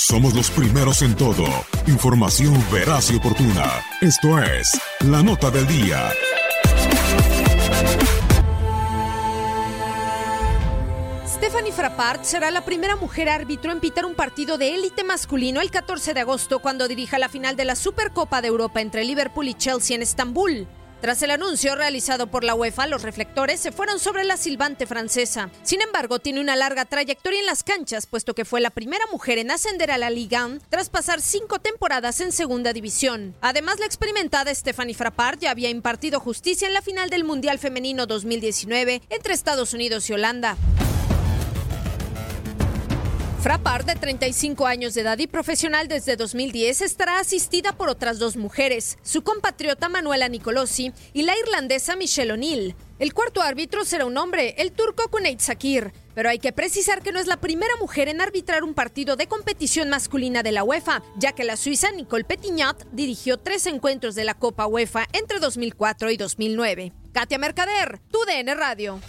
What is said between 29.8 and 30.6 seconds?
a la Liga 1